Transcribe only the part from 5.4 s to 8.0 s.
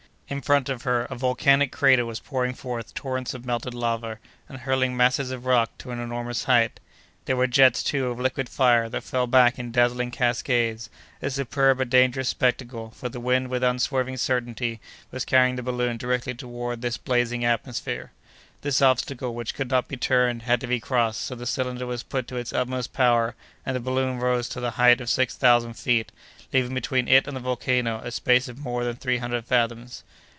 rock to an enormous height. There were jets,